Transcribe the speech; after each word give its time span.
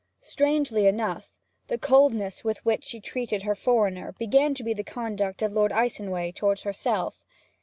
Strangely 0.21 0.87
enough, 0.87 1.31
the 1.67 1.77
coldness 1.77 2.43
with 2.43 2.57
which 2.65 2.85
she 2.85 2.99
treated 2.99 3.43
her 3.43 3.53
foreigner 3.53 4.13
began 4.17 4.55
to 4.55 4.63
be 4.63 4.73
the 4.73 4.83
conduct 4.83 5.43
of 5.43 5.53
Lord 5.53 5.71
Icenway 5.71 6.31
towards 6.31 6.63
herself. 6.63 7.19